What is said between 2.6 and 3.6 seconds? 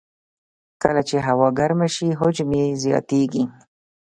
زیاتېږي.